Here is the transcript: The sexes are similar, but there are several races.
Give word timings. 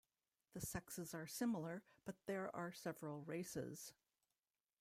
The 0.53 0.61
sexes 0.61 1.13
are 1.13 1.27
similar, 1.27 1.83
but 2.05 2.15
there 2.25 2.49
are 2.55 2.71
several 2.71 3.21
races. 3.21 3.93